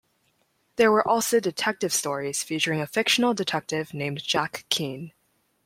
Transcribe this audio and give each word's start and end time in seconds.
There 0.77 0.91
were 0.91 1.07
also 1.07 1.39
detective 1.39 1.93
stories 1.93 2.41
featuring 2.41 2.81
a 2.81 2.87
fictional 2.87 3.35
detective 3.35 3.93
named 3.93 4.23
Jack 4.23 4.65
Keen. 4.69 5.13